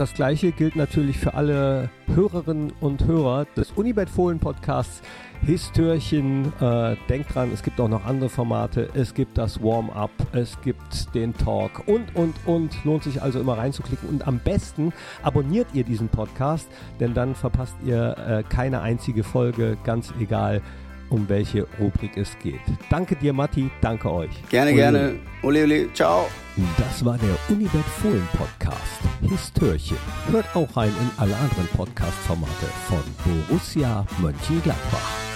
Das 0.00 0.14
gleiche 0.14 0.50
gilt 0.50 0.76
natürlich 0.76 1.18
für 1.18 1.34
alle 1.34 1.90
Hörerinnen 2.14 2.72
und 2.80 3.04
Hörer 3.04 3.44
des 3.54 3.70
Unibet 3.72 4.08
Fohlen 4.08 4.38
Podcasts. 4.38 5.02
Histörchen, 5.42 6.54
äh, 6.58 6.96
denkt 7.10 7.34
dran, 7.34 7.50
es 7.52 7.62
gibt 7.62 7.78
auch 7.78 7.88
noch 7.88 8.06
andere 8.06 8.30
Formate. 8.30 8.88
Es 8.94 9.12
gibt 9.12 9.36
das 9.36 9.62
Warm-up, 9.62 10.10
es 10.32 10.58
gibt 10.62 11.14
den 11.14 11.36
Talk 11.36 11.86
und, 11.86 12.16
und, 12.16 12.34
und. 12.46 12.82
Lohnt 12.86 13.04
sich 13.04 13.20
also 13.20 13.40
immer 13.40 13.58
reinzuklicken. 13.58 14.08
Und 14.08 14.26
am 14.26 14.38
besten 14.38 14.94
abonniert 15.22 15.66
ihr 15.74 15.84
diesen 15.84 16.08
Podcast, 16.08 16.70
denn 16.98 17.12
dann 17.12 17.34
verpasst 17.34 17.76
ihr 17.84 18.16
äh, 18.16 18.42
keine 18.48 18.80
einzige 18.80 19.22
Folge, 19.22 19.76
ganz 19.84 20.14
egal, 20.18 20.62
um 21.10 21.28
welche 21.28 21.66
Rubrik 21.78 22.16
es 22.16 22.36
geht. 22.42 22.60
Danke 22.88 23.16
dir, 23.16 23.32
Matti. 23.32 23.70
Danke 23.80 24.10
euch. 24.10 24.30
Gerne, 24.48 24.70
ole. 24.70 24.76
gerne. 24.76 25.18
Ole, 25.42 25.64
ole. 25.64 25.92
Ciao. 25.92 26.28
Das 26.78 27.04
war 27.04 27.18
der 27.18 27.36
Unibet 27.48 27.84
Fohlen 28.00 28.26
Podcast. 28.36 29.00
Histörchen. 29.22 29.96
Hört 30.30 30.46
auch 30.54 30.76
rein 30.76 30.88
in 31.00 31.10
alle 31.18 31.36
anderen 31.36 31.68
Podcast-Formate 31.76 32.66
von 32.88 33.02
Borussia 33.48 34.06
Mönchengladbach. 34.20 35.29